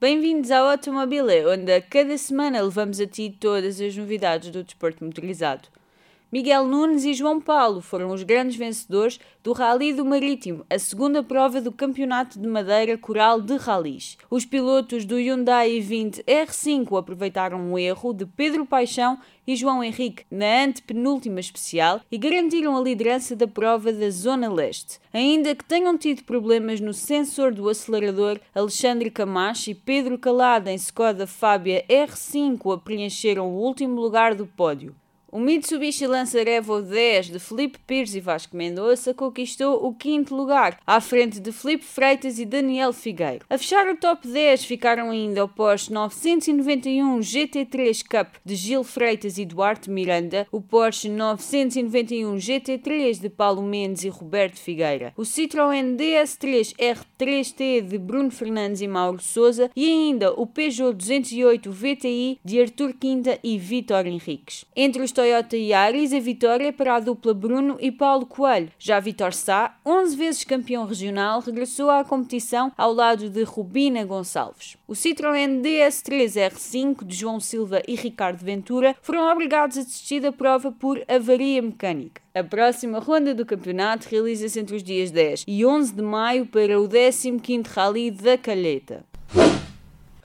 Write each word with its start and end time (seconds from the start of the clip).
Bem-vindos 0.00 0.52
ao 0.52 0.68
Automobile, 0.68 1.44
onde 1.46 1.72
a 1.72 1.82
cada 1.82 2.16
semana 2.16 2.62
levamos 2.62 3.00
a 3.00 3.06
ti 3.08 3.30
todas 3.30 3.80
as 3.80 3.96
novidades 3.96 4.48
do 4.52 4.62
desporto 4.62 5.04
motorizado. 5.04 5.68
Miguel 6.30 6.66
Nunes 6.66 7.06
e 7.06 7.14
João 7.14 7.40
Paulo 7.40 7.80
foram 7.80 8.10
os 8.12 8.22
grandes 8.22 8.54
vencedores 8.54 9.18
do 9.42 9.54
Rally 9.54 9.94
do 9.94 10.04
Marítimo, 10.04 10.62
a 10.68 10.78
segunda 10.78 11.22
prova 11.22 11.58
do 11.58 11.72
Campeonato 11.72 12.38
de 12.38 12.46
Madeira 12.46 12.98
Coral 12.98 13.40
de 13.40 13.56
Rallys. 13.56 14.18
Os 14.28 14.44
pilotos 14.44 15.06
do 15.06 15.16
Hyundai 15.16 15.80
20 15.80 16.22
R5 16.24 16.98
aproveitaram 16.98 17.58
um 17.58 17.78
erro 17.78 18.12
de 18.12 18.26
Pedro 18.26 18.66
Paixão 18.66 19.18
e 19.46 19.56
João 19.56 19.82
Henrique 19.82 20.26
na 20.30 20.64
antepenúltima 20.64 21.40
especial 21.40 22.02
e 22.12 22.18
garantiram 22.18 22.76
a 22.76 22.82
liderança 22.82 23.34
da 23.34 23.48
prova 23.48 23.90
da 23.90 24.10
Zona 24.10 24.52
Leste. 24.52 25.00
Ainda 25.10 25.54
que 25.54 25.64
tenham 25.64 25.96
tido 25.96 26.24
problemas 26.24 26.78
no 26.78 26.92
sensor 26.92 27.54
do 27.54 27.70
acelerador, 27.70 28.38
Alexandre 28.54 29.10
Camacho 29.10 29.70
e 29.70 29.74
Pedro 29.74 30.18
Calada 30.18 30.70
em 30.70 30.76
Skoda 30.76 31.26
Fábia 31.26 31.86
R5 31.88 32.74
a 32.74 32.76
preencheram 32.76 33.48
o 33.48 33.62
último 33.62 33.98
lugar 33.98 34.34
do 34.34 34.46
pódio. 34.46 34.94
O 35.30 35.38
Mitsubishi 35.38 36.06
Lancer 36.06 36.48
Evo 36.48 36.80
10 36.80 37.26
de 37.26 37.38
Felipe 37.38 37.78
Pires 37.86 38.14
e 38.14 38.20
Vasco 38.20 38.56
Mendonça 38.56 39.12
conquistou 39.12 39.86
o 39.86 39.92
quinto 39.92 40.34
lugar, 40.34 40.80
à 40.86 41.02
frente 41.02 41.38
de 41.38 41.52
Felipe 41.52 41.84
Freitas 41.84 42.38
e 42.38 42.46
Daniel 42.46 42.94
Figueiro. 42.94 43.44
A 43.50 43.58
fechar 43.58 43.86
o 43.88 43.96
top 43.98 44.26
10 44.26 44.64
ficaram 44.64 45.10
ainda 45.10 45.44
o 45.44 45.48
Porsche 45.48 45.92
991 45.92 47.20
GT3 47.20 48.02
Cup 48.08 48.36
de 48.42 48.54
Gil 48.54 48.82
Freitas 48.82 49.36
e 49.36 49.44
Duarte 49.44 49.90
Miranda, 49.90 50.46
o 50.50 50.62
Porsche 50.62 51.10
991 51.10 52.36
GT3 52.36 53.20
de 53.20 53.28
Paulo 53.28 53.62
Mendes 53.62 54.04
e 54.04 54.08
Roberto 54.08 54.56
Figueira, 54.56 55.12
o 55.14 55.24
Citroën 55.24 55.94
DS3 55.94 56.74
R3T 56.74 57.82
de 57.82 57.98
Bruno 57.98 58.30
Fernandes 58.30 58.80
e 58.80 58.88
Mauro 58.88 59.22
Souza 59.22 59.70
e 59.76 59.84
ainda 59.84 60.32
o 60.32 60.46
Peugeot 60.46 60.94
208 60.94 61.70
VTI 61.70 62.40
de 62.42 62.62
Artur 62.62 62.94
Quinta 62.98 63.38
e 63.44 63.58
Vitor 63.58 64.06
Henriques. 64.06 64.64
Entre 64.74 65.02
os 65.02 65.17
Toyota 65.18 65.56
Yaris 65.56 66.12
a 66.12 66.20
vitória 66.20 66.72
para 66.72 66.94
a 66.94 67.00
dupla 67.00 67.34
Bruno 67.34 67.76
e 67.80 67.90
Paulo 67.90 68.24
Coelho. 68.24 68.70
Já 68.78 69.00
Vitor 69.00 69.34
Sá, 69.34 69.76
11 69.84 70.16
vezes 70.16 70.44
campeão 70.44 70.86
regional, 70.86 71.40
regressou 71.40 71.90
à 71.90 72.04
competição 72.04 72.70
ao 72.78 72.92
lado 72.92 73.28
de 73.28 73.42
Rubina 73.42 74.04
Gonçalves. 74.04 74.76
O 74.86 74.92
Citroën 74.92 75.60
DS3 75.60 76.48
R5 76.52 77.04
de 77.04 77.16
João 77.16 77.40
Silva 77.40 77.82
e 77.88 77.96
Ricardo 77.96 78.44
Ventura 78.44 78.94
foram 79.02 79.28
obrigados 79.28 79.76
a 79.76 79.82
desistir 79.82 80.20
da 80.20 80.30
prova 80.30 80.70
por 80.70 81.02
avaria 81.08 81.60
mecânica. 81.60 82.22
A 82.32 82.44
próxima 82.44 83.00
ronda 83.00 83.34
do 83.34 83.44
campeonato 83.44 84.06
realiza-se 84.08 84.60
entre 84.60 84.76
os 84.76 84.84
dias 84.84 85.10
10 85.10 85.46
e 85.48 85.66
11 85.66 85.94
de 85.96 86.02
maio 86.02 86.46
para 86.46 86.80
o 86.80 86.88
15º 86.88 87.66
Rally 87.66 88.12
da 88.12 88.38
Calheta. 88.38 89.07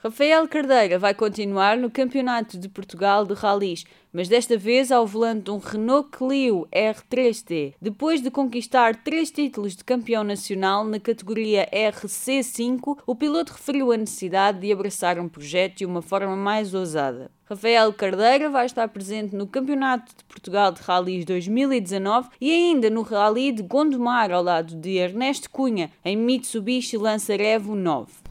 Rafael 0.06 0.46
Cardeira 0.46 0.98
vai 0.98 1.14
continuar 1.14 1.78
no 1.78 1.90
Campeonato 1.90 2.58
de 2.58 2.68
Portugal 2.68 3.24
de 3.24 3.32
Rallys, 3.32 3.86
mas 4.12 4.28
desta 4.28 4.54
vez 4.54 4.92
ao 4.92 5.06
volante 5.06 5.44
de 5.44 5.50
um 5.50 5.56
Renault 5.56 6.10
Clio 6.10 6.68
R3T. 6.70 7.72
Depois 7.80 8.20
de 8.20 8.30
conquistar 8.30 8.96
três 8.96 9.30
títulos 9.30 9.74
de 9.74 9.82
campeão 9.82 10.22
nacional 10.22 10.84
na 10.84 11.00
categoria 11.00 11.66
RC5, 11.72 12.98
o 13.06 13.14
piloto 13.14 13.54
referiu 13.54 13.92
a 13.92 13.96
necessidade 13.96 14.60
de 14.60 14.70
abraçar 14.70 15.18
um 15.18 15.26
projeto 15.26 15.78
de 15.78 15.86
uma 15.86 16.02
forma 16.02 16.36
mais 16.36 16.74
ousada. 16.74 17.30
Rafael 17.46 17.90
Cardeira 17.94 18.50
vai 18.50 18.66
estar 18.66 18.86
presente 18.88 19.34
no 19.34 19.46
Campeonato 19.46 20.14
de 20.14 20.24
Portugal 20.24 20.70
de 20.70 20.82
Rallys 20.82 21.24
2019 21.24 22.28
e 22.38 22.52
ainda 22.52 22.90
no 22.90 23.00
Rally 23.00 23.52
de 23.52 23.62
Gondomar 23.62 24.30
ao 24.30 24.42
lado 24.42 24.76
de 24.76 24.98
Ernesto 24.98 25.48
Cunha 25.48 25.90
em 26.04 26.14
Mitsubishi 26.14 26.98
Lancer 26.98 27.40
Evo 27.40 27.74
9. 27.74 28.23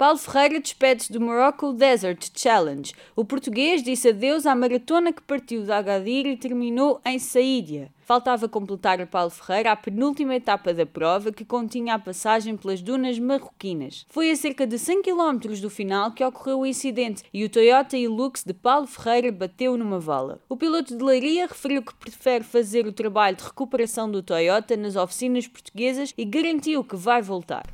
Paulo 0.00 0.16
Ferreira 0.16 0.58
despede-se 0.58 1.12
do 1.12 1.20
Morocco 1.20 1.74
Desert 1.74 2.30
Challenge. 2.34 2.94
O 3.14 3.22
português 3.22 3.82
disse 3.82 4.08
adeus 4.08 4.46
à 4.46 4.54
maratona 4.54 5.12
que 5.12 5.20
partiu 5.20 5.62
de 5.62 5.70
Agadir 5.70 6.24
e 6.24 6.38
terminou 6.38 6.98
em 7.04 7.18
Saídia. 7.18 7.92
Faltava 8.00 8.48
completar 8.48 8.98
a 8.98 9.06
Paulo 9.06 9.28
Ferreira 9.28 9.72
a 9.72 9.76
penúltima 9.76 10.34
etapa 10.34 10.72
da 10.72 10.86
prova, 10.86 11.30
que 11.30 11.44
continha 11.44 11.92
a 11.92 11.98
passagem 11.98 12.56
pelas 12.56 12.80
dunas 12.80 13.18
marroquinas. 13.18 14.06
Foi 14.08 14.30
a 14.30 14.36
cerca 14.36 14.66
de 14.66 14.78
100 14.78 15.02
km 15.02 15.60
do 15.60 15.68
final 15.68 16.12
que 16.12 16.24
ocorreu 16.24 16.60
o 16.60 16.66
incidente 16.66 17.22
e 17.30 17.44
o 17.44 17.50
Toyota 17.50 17.98
Hilux 17.98 18.42
de 18.42 18.54
Paulo 18.54 18.86
Ferreira 18.86 19.30
bateu 19.30 19.76
numa 19.76 20.00
vala. 20.00 20.40
O 20.48 20.56
piloto 20.56 20.96
de 20.96 21.04
Leiria 21.04 21.46
referiu 21.46 21.82
que 21.82 21.94
prefere 21.94 22.42
fazer 22.42 22.86
o 22.86 22.92
trabalho 22.92 23.36
de 23.36 23.44
recuperação 23.44 24.10
do 24.10 24.22
Toyota 24.22 24.78
nas 24.78 24.96
oficinas 24.96 25.46
portuguesas 25.46 26.14
e 26.16 26.24
garantiu 26.24 26.82
que 26.82 26.96
vai 26.96 27.20
voltar. 27.20 27.64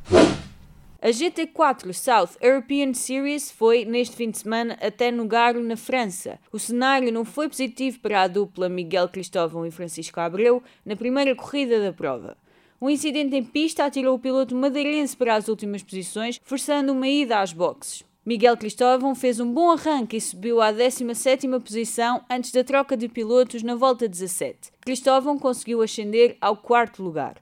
A 1.00 1.08
GT4 1.08 1.92
South 1.92 2.38
European 2.40 2.94
Series 2.94 3.50
foi, 3.50 3.84
neste 3.84 4.16
fim 4.16 4.30
de 4.30 4.38
semana, 4.38 4.78
até 4.80 5.10
Nogaro, 5.10 5.62
na 5.62 5.76
França. 5.76 6.38
O 6.50 6.58
cenário 6.58 7.12
não 7.12 7.22
foi 7.22 7.48
positivo 7.48 8.00
para 8.00 8.22
a 8.22 8.26
dupla 8.28 8.68
Miguel 8.68 9.08
Cristóvão 9.08 9.66
e 9.66 9.70
Francisco 9.70 10.18
Abreu 10.18 10.62
na 10.86 10.96
primeira 10.96 11.36
corrida 11.36 11.80
da 11.80 11.92
prova. 11.92 12.36
Um 12.80 12.88
incidente 12.88 13.36
em 13.36 13.44
pista 13.44 13.84
atirou 13.84 14.16
o 14.16 14.18
piloto 14.18 14.54
madeirense 14.54 15.14
para 15.14 15.34
as 15.34 15.48
últimas 15.48 15.82
posições, 15.82 16.40
forçando 16.42 16.92
uma 16.92 17.06
ida 17.06 17.40
às 17.40 17.52
boxes. 17.52 18.02
Miguel 18.24 18.56
Cristóvão 18.56 19.14
fez 19.14 19.38
um 19.38 19.52
bom 19.52 19.70
arranque 19.70 20.16
e 20.16 20.20
subiu 20.20 20.60
à 20.60 20.72
17ª 20.72 21.60
posição 21.60 22.24
antes 22.28 22.50
da 22.50 22.64
troca 22.64 22.96
de 22.96 23.06
pilotos 23.06 23.62
na 23.62 23.74
volta 23.74 24.08
17. 24.08 24.72
Cristóvão 24.80 25.38
conseguiu 25.38 25.82
ascender 25.82 26.36
ao 26.40 26.56
quarto 26.56 27.02
lugar. 27.02 27.36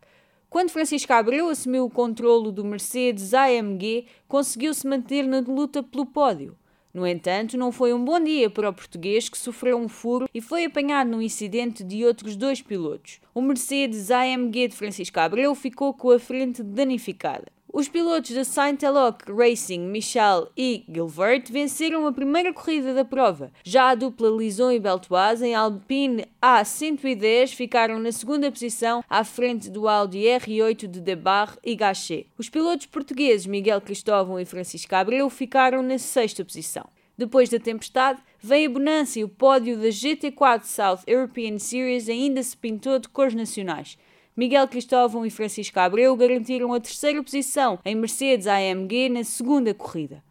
Quando 0.54 0.70
Francisco 0.70 1.12
Abreu 1.12 1.48
assumiu 1.48 1.84
o 1.84 1.90
controlo 1.90 2.52
do 2.52 2.64
Mercedes 2.64 3.34
AMG, 3.34 4.06
conseguiu-se 4.28 4.86
manter 4.86 5.24
na 5.24 5.40
luta 5.40 5.82
pelo 5.82 6.06
pódio. 6.06 6.56
No 6.94 7.04
entanto, 7.04 7.58
não 7.58 7.72
foi 7.72 7.92
um 7.92 8.04
bom 8.04 8.20
dia 8.20 8.48
para 8.48 8.70
o 8.70 8.72
português 8.72 9.28
que 9.28 9.36
sofreu 9.36 9.76
um 9.76 9.88
furo 9.88 10.28
e 10.32 10.40
foi 10.40 10.64
apanhado 10.64 11.10
num 11.10 11.20
incidente 11.20 11.82
de 11.82 12.04
outros 12.04 12.36
dois 12.36 12.62
pilotos. 12.62 13.20
O 13.34 13.42
Mercedes 13.42 14.12
AMG 14.12 14.68
de 14.68 14.76
Francisco 14.76 15.18
Abreu 15.18 15.52
ficou 15.56 15.92
com 15.92 16.12
a 16.12 16.20
frente 16.20 16.62
danificada. 16.62 17.46
Os 17.76 17.88
pilotos 17.88 18.30
da 18.30 18.44
Saint-Eloque 18.44 19.32
Racing, 19.32 19.80
Michel 19.80 20.48
e 20.56 20.84
Gilbert, 20.88 21.46
venceram 21.50 22.06
a 22.06 22.12
primeira 22.12 22.52
corrida 22.52 22.94
da 22.94 23.04
prova. 23.04 23.50
Já 23.64 23.88
a 23.88 23.96
dupla 23.96 24.30
Lison 24.30 24.70
e 24.70 24.78
Beltoise 24.78 25.44
em 25.44 25.56
Alpine 25.56 26.24
A110 26.40 27.48
ficaram 27.48 27.98
na 27.98 28.12
segunda 28.12 28.48
posição 28.48 29.02
à 29.10 29.24
frente 29.24 29.68
do 29.68 29.88
Audi 29.88 30.20
R8 30.20 30.86
de 30.86 31.00
Debar 31.00 31.58
e 31.64 31.74
Gachet. 31.74 32.28
Os 32.38 32.48
pilotos 32.48 32.86
portugueses 32.86 33.44
Miguel 33.44 33.80
Cristóvão 33.80 34.38
e 34.38 34.44
Francisco 34.44 34.94
Abreu 34.94 35.28
ficaram 35.28 35.82
na 35.82 35.98
sexta 35.98 36.44
posição. 36.44 36.88
Depois 37.18 37.48
da 37.48 37.58
tempestade, 37.58 38.20
veio 38.40 38.70
a 38.70 38.72
bonança 38.72 39.18
e 39.18 39.24
o 39.24 39.28
pódio 39.28 39.76
da 39.76 39.88
GT4 39.88 40.62
South 40.62 41.00
European 41.08 41.58
Series 41.58 42.08
ainda 42.08 42.40
se 42.40 42.56
pintou 42.56 43.00
de 43.00 43.08
cores 43.08 43.34
nacionais. 43.34 43.98
Miguel 44.36 44.66
Cristóvão 44.66 45.24
e 45.24 45.30
Francisco 45.30 45.78
Abreu 45.78 46.16
garantiram 46.16 46.72
a 46.72 46.80
terceira 46.80 47.22
posição 47.22 47.78
em 47.84 47.94
Mercedes 47.94 48.48
AMG 48.48 49.08
na 49.08 49.22
segunda 49.22 49.72
corrida. 49.72 50.24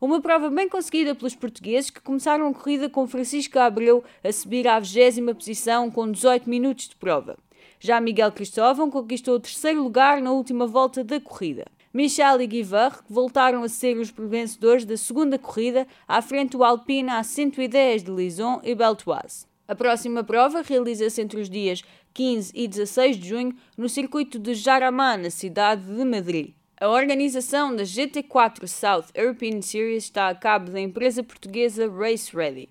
Uma 0.00 0.20
prova 0.20 0.48
bem 0.48 0.68
conseguida 0.68 1.12
pelos 1.12 1.34
portugueses 1.34 1.90
que 1.90 2.00
começaram 2.00 2.46
a 2.46 2.54
corrida 2.54 2.88
com 2.88 3.08
Francisco 3.08 3.58
Abreu 3.58 4.04
a 4.22 4.30
subir 4.30 4.68
à 4.68 4.78
20 4.78 5.34
posição 5.34 5.90
com 5.90 6.08
18 6.08 6.48
minutos 6.48 6.88
de 6.88 6.94
prova. 6.94 7.36
Já 7.80 8.00
Miguel 8.00 8.30
Cristóvão 8.30 8.88
conquistou 8.88 9.34
o 9.34 9.40
terceiro 9.40 9.82
lugar 9.82 10.22
na 10.22 10.30
última 10.30 10.64
volta 10.64 11.02
da 11.02 11.20
corrida. 11.20 11.66
Michel 11.92 12.40
e 12.40 12.46
Guivar 12.46 13.02
voltaram 13.10 13.64
a 13.64 13.68
ser 13.68 13.98
os 13.98 14.10
vencedores 14.16 14.84
da 14.84 14.96
segunda 14.96 15.36
corrida, 15.36 15.84
à 16.06 16.22
frente 16.22 16.52
do 16.52 16.62
Alpine 16.62 17.08
A110 17.08 18.04
de 18.04 18.10
Lison 18.12 18.60
e 18.62 18.72
Beltoise. 18.72 19.47
A 19.68 19.74
próxima 19.74 20.24
prova 20.24 20.62
realiza-se 20.62 21.20
entre 21.20 21.38
os 21.38 21.50
dias 21.50 21.82
15 22.14 22.52
e 22.54 22.66
16 22.66 23.18
de 23.18 23.28
junho 23.28 23.54
no 23.76 23.86
circuito 23.86 24.38
de 24.38 24.54
Jaramá, 24.54 25.18
na 25.18 25.28
cidade 25.28 25.82
de 25.82 26.04
Madrid. 26.06 26.54
A 26.80 26.88
organização 26.88 27.76
da 27.76 27.82
GT4 27.82 28.66
South 28.66 29.04
European 29.14 29.60
Series 29.60 30.04
está 30.04 30.30
a 30.30 30.34
cabo 30.34 30.70
da 30.70 30.80
empresa 30.80 31.22
portuguesa 31.22 31.86
Race 31.86 32.34
Ready. 32.34 32.70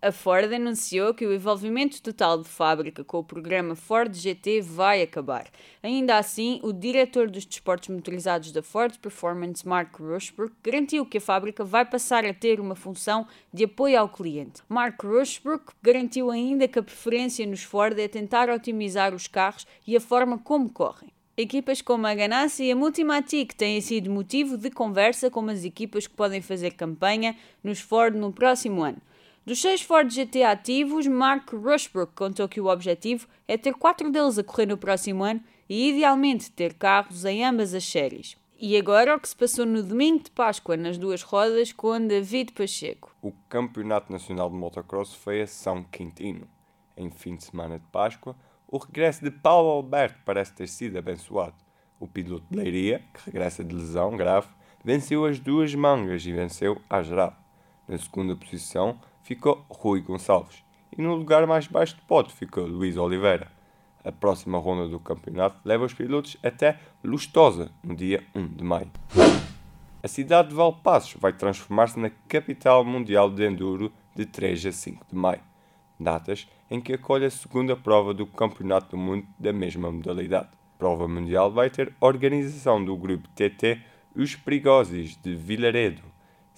A 0.00 0.12
Ford 0.12 0.52
anunciou 0.52 1.12
que 1.12 1.26
o 1.26 1.34
envolvimento 1.34 2.00
total 2.00 2.40
de 2.40 2.48
fábrica 2.48 3.02
com 3.02 3.18
o 3.18 3.24
programa 3.24 3.74
Ford 3.74 4.14
GT 4.14 4.60
vai 4.60 5.02
acabar. 5.02 5.48
Ainda 5.82 6.16
assim, 6.16 6.60
o 6.62 6.72
diretor 6.72 7.28
dos 7.28 7.44
desportos 7.44 7.88
motorizados 7.88 8.52
da 8.52 8.62
Ford 8.62 8.96
Performance, 8.98 9.66
Mark 9.66 9.98
Rushbrook, 9.98 10.54
garantiu 10.62 11.04
que 11.04 11.18
a 11.18 11.20
fábrica 11.20 11.64
vai 11.64 11.84
passar 11.84 12.24
a 12.24 12.32
ter 12.32 12.60
uma 12.60 12.76
função 12.76 13.26
de 13.52 13.64
apoio 13.64 13.98
ao 13.98 14.08
cliente. 14.08 14.62
Mark 14.68 15.02
Rushbrook 15.02 15.72
garantiu 15.82 16.30
ainda 16.30 16.68
que 16.68 16.78
a 16.78 16.82
preferência 16.82 17.44
nos 17.44 17.64
Ford 17.64 17.98
é 17.98 18.06
tentar 18.06 18.48
otimizar 18.50 19.12
os 19.12 19.26
carros 19.26 19.66
e 19.84 19.96
a 19.96 20.00
forma 20.00 20.38
como 20.38 20.70
correm. 20.70 21.12
Equipas 21.36 21.82
como 21.82 22.06
a 22.06 22.14
Ganassi 22.14 22.62
e 22.62 22.70
a 22.70 22.76
Multimatic 22.76 23.52
têm 23.56 23.80
sido 23.80 24.12
motivo 24.12 24.56
de 24.56 24.70
conversa 24.70 25.28
com 25.28 25.48
as 25.48 25.64
equipas 25.64 26.06
que 26.06 26.14
podem 26.14 26.40
fazer 26.40 26.74
campanha 26.74 27.34
nos 27.64 27.80
Ford 27.80 28.14
no 28.14 28.32
próximo 28.32 28.84
ano. 28.84 29.07
Dos 29.48 29.62
seis 29.62 29.80
Ford 29.80 30.10
GT 30.10 30.42
ativos, 30.42 31.06
Mark 31.06 31.54
Rushbrook 31.54 32.12
contou 32.14 32.46
que 32.46 32.60
o 32.60 32.66
objetivo 32.66 33.26
é 33.48 33.56
ter 33.56 33.72
quatro 33.72 34.12
deles 34.12 34.38
a 34.38 34.44
correr 34.44 34.66
no 34.66 34.76
próximo 34.76 35.24
ano 35.24 35.40
e, 35.66 35.88
idealmente, 35.88 36.50
ter 36.50 36.74
carros 36.74 37.24
em 37.24 37.42
ambas 37.42 37.72
as 37.72 37.82
séries. 37.82 38.36
E 38.60 38.76
agora 38.76 39.16
o 39.16 39.18
que 39.18 39.26
se 39.26 39.34
passou 39.34 39.64
no 39.64 39.82
domingo 39.82 40.24
de 40.24 40.30
Páscoa 40.32 40.76
nas 40.76 40.98
duas 40.98 41.22
rodas 41.22 41.72
com 41.72 42.06
David 42.06 42.52
Pacheco. 42.52 43.16
O 43.22 43.32
Campeonato 43.48 44.12
Nacional 44.12 44.50
de 44.50 44.56
Motocross 44.56 45.14
foi 45.14 45.40
a 45.40 45.46
São 45.46 45.82
Quintino. 45.82 46.46
Em 46.94 47.10
fim 47.10 47.34
de 47.34 47.44
semana 47.44 47.78
de 47.78 47.86
Páscoa, 47.86 48.36
o 48.66 48.76
regresso 48.76 49.24
de 49.24 49.30
Paulo 49.30 49.70
Alberto 49.70 50.18
parece 50.26 50.52
ter 50.52 50.68
sido 50.68 50.98
abençoado. 50.98 51.56
O 51.98 52.06
piloto 52.06 52.44
de 52.50 52.54
Leiria, 52.58 53.02
que 53.14 53.30
regressa 53.30 53.64
de 53.64 53.74
lesão 53.74 54.14
grave, 54.14 54.48
venceu 54.84 55.24
as 55.24 55.40
duas 55.40 55.74
mangas 55.74 56.26
e 56.26 56.34
venceu 56.34 56.78
a 56.90 57.02
geral. 57.02 57.34
Na 57.88 57.96
segunda 57.96 58.36
posição 58.36 59.00
ficou 59.28 59.62
Rui 59.68 60.00
Gonçalves 60.00 60.64
e 60.96 61.02
no 61.02 61.14
lugar 61.14 61.46
mais 61.46 61.66
baixo 61.66 61.96
de 61.96 62.00
pódio 62.00 62.34
ficou 62.34 62.66
Luís 62.66 62.96
Oliveira. 62.96 63.52
A 64.02 64.10
próxima 64.10 64.58
ronda 64.58 64.88
do 64.88 64.98
campeonato 64.98 65.60
leva 65.66 65.84
os 65.84 65.92
pilotos 65.92 66.38
até 66.42 66.78
Lustosa, 67.04 67.70
no 67.84 67.94
dia 67.94 68.24
1 68.34 68.46
de 68.46 68.64
maio. 68.64 68.90
A 70.02 70.08
cidade 70.08 70.48
de 70.48 70.54
Valpassos 70.54 71.20
vai 71.20 71.34
transformar-se 71.34 72.00
na 72.00 72.08
capital 72.26 72.82
mundial 72.82 73.28
de 73.28 73.46
enduro 73.46 73.92
de 74.16 74.24
3 74.24 74.64
a 74.64 74.72
5 74.72 75.06
de 75.10 75.14
maio, 75.14 75.42
datas 76.00 76.48
em 76.70 76.80
que 76.80 76.94
acolhe 76.94 77.26
a 77.26 77.30
segunda 77.30 77.76
prova 77.76 78.14
do 78.14 78.26
Campeonato 78.26 78.92
do 78.92 78.96
Mundo 78.96 79.26
da 79.38 79.52
mesma 79.52 79.92
modalidade. 79.92 80.48
A 80.74 80.78
prova 80.78 81.06
mundial 81.06 81.52
vai 81.52 81.68
ter 81.68 81.92
organização 82.00 82.82
do 82.82 82.96
grupo 82.96 83.28
TT 83.34 83.78
Os 84.16 84.34
Perigosos 84.34 85.18
de 85.18 85.34
Vilaredo, 85.34 86.07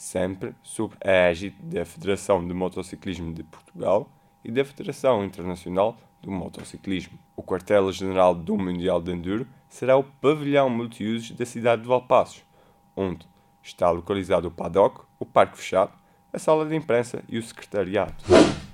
sempre 0.00 0.55
sob 0.62 0.94
a 1.05 1.11
égide 1.11 1.55
da 1.61 1.85
Federação 1.85 2.43
de 2.43 2.55
Motociclismo 2.55 3.35
de 3.35 3.43
Portugal 3.43 4.08
e 4.43 4.50
da 4.50 4.64
Federação 4.64 5.23
Internacional 5.23 5.94
do 6.23 6.31
Motociclismo. 6.31 7.19
O 7.37 7.43
quartel-general 7.43 8.35
do 8.35 8.56
Mundial 8.56 8.99
de 9.02 9.12
Enduro 9.12 9.47
será 9.69 9.99
o 9.99 10.02
pavilhão 10.02 10.70
multiusos 10.70 11.32
da 11.32 11.44
cidade 11.44 11.82
de 11.82 11.88
Valpassos, 11.88 12.43
onde 12.97 13.29
está 13.62 13.91
localizado 13.91 14.49
o 14.49 14.50
paddock, 14.50 15.02
o 15.19 15.26
parque 15.26 15.58
fechado, 15.58 15.93
a 16.32 16.38
sala 16.38 16.64
de 16.64 16.75
imprensa 16.75 17.23
e 17.29 17.37
o 17.37 17.43
secretariado. 17.43 18.14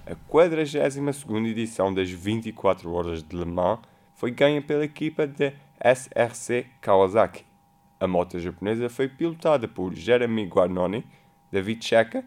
A 0.07 0.15
42ª 0.33 1.45
edição 1.49 1.93
das 1.93 2.09
24 2.09 2.89
Horas 2.93 3.25
de 3.25 3.37
Le 3.37 3.47
Mans 3.47 3.81
foi 4.15 4.31
ganha 4.31 4.63
pela 4.63 4.85
equipa 4.85 5.27
da 5.27 5.53
SRC 5.93 6.67
Kawasaki. 6.81 7.45
A 7.99 8.07
moto 8.07 8.39
japonesa 8.39 8.91
foi 8.91 9.09
pilotada 9.09 9.67
por 9.67 9.95
Jeremy 9.95 10.45
Guarnoni, 10.47 11.05
David 11.51 11.85
Checa 11.85 12.25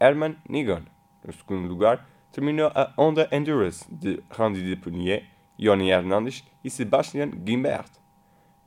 e 0.00 0.04
Herman 0.04 0.36
Nigon. 0.48 0.82
No 1.22 1.32
segundo 1.32 1.68
lugar, 1.68 2.08
terminou 2.32 2.70
a 2.74 2.92
Honda 2.96 3.28
Endurance 3.30 3.84
de 3.92 4.22
Randy 4.30 4.62
Deponier, 4.62 5.26
Yoni 5.60 5.90
Hernandes 5.90 6.42
e 6.64 6.70
Sebastian 6.70 7.30
Gimbert. 7.44 7.90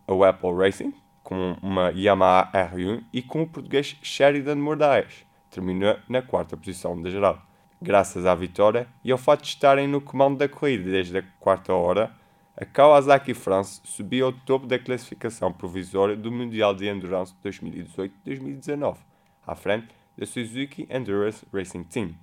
A 0.08 0.30
Apple 0.30 0.54
Racing, 0.56 0.94
com 1.24 1.58
uma 1.62 1.92
Yamaha 1.92 2.52
R1 2.52 3.04
e 3.12 3.22
com 3.24 3.42
o 3.42 3.48
português 3.48 3.98
Sheridan 4.04 4.58
Moraes, 4.58 5.26
terminou 5.50 5.98
na 6.08 6.22
quarta 6.22 6.56
posição 6.56 7.02
da 7.02 7.10
geral. 7.10 7.42
Graças 7.82 8.26
à 8.26 8.36
vitória 8.36 8.88
e 9.04 9.12
ao 9.12 9.18
fato 9.18 9.42
de 9.42 9.48
estarem 9.48 9.88
no 9.88 10.00
comando 10.00 10.38
da 10.38 10.48
corrida 10.48 10.92
desde 10.92 11.18
a 11.18 11.24
quarta 11.40 11.74
hora, 11.74 12.12
a 12.56 12.66
Kawasaki 12.66 13.34
France 13.34 13.82
subiu 13.84 14.28
ao 14.28 14.32
topo 14.32 14.68
da 14.68 14.78
classificação 14.78 15.52
provisória 15.52 16.16
do 16.16 16.32
Mundial 16.32 16.76
de 16.76 16.88
Endurance 16.88 17.34
2018-2019, 17.44 18.98
à 19.46 19.56
frente 19.56 19.88
da 20.16 20.26
Suzuki 20.26 20.88
Endurance 20.88 21.44
Racing 21.52 21.84
Team. 21.84 22.16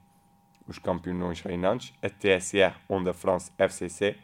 Os 0.68 0.78
campeões 0.78 1.40
reinantes, 1.40 1.92
a 2.00 2.08
TSR 2.08 2.76
Honda 2.88 3.12
France 3.12 3.50
FCC, 3.58 4.16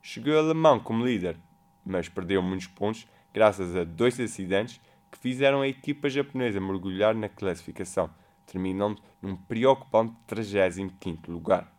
chegou 0.00 0.38
a 0.38 0.40
Le 0.40 0.54
Mans 0.54 0.82
como 0.82 1.04
líder, 1.04 1.36
mas 1.84 2.08
perdeu 2.08 2.40
muitos 2.40 2.68
pontos 2.68 3.06
graças 3.34 3.76
a 3.76 3.84
dois 3.84 4.18
acidentes 4.18 4.80
que 5.10 5.18
fizeram 5.18 5.60
a 5.60 5.68
equipa 5.68 6.08
japonesa 6.08 6.58
mergulhar 6.58 7.14
na 7.14 7.28
classificação, 7.28 8.08
terminando 8.46 9.02
num 9.20 9.36
preocupante 9.36 10.14
35 10.26 11.30
lugar. 11.30 11.70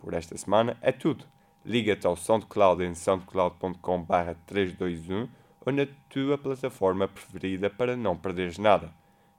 Por 0.00 0.12
esta 0.12 0.36
semana 0.36 0.76
é 0.80 0.90
tudo. 0.90 1.24
Liga-te 1.64 2.06
ao 2.08 2.16
SoundCloud 2.16 2.82
em 2.82 2.92
soundcloud.com.br 2.92 4.34
321 4.46 5.28
ou 5.64 5.72
na 5.72 5.86
tua 6.08 6.36
plataforma 6.36 7.06
preferida 7.06 7.70
para 7.70 7.96
não 7.96 8.16
perderes 8.16 8.58
nada. 8.58 8.92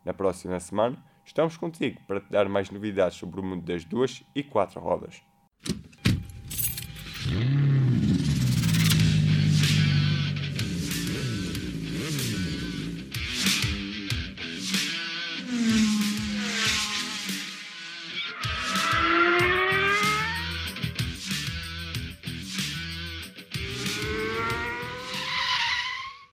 Na 0.05 0.13
próxima 0.13 0.57
semana 0.59 0.97
estamos 1.25 1.57
contigo 1.57 1.99
para 2.07 2.21
te 2.21 2.31
dar 2.31 2.47
mais 2.47 2.69
novidades 2.69 3.17
sobre 3.17 3.41
o 3.41 3.43
mundo 3.43 3.65
das 3.65 3.83
duas 3.83 4.23
e 4.33 4.41
quatro 4.41 4.79
rodas. 4.79 5.21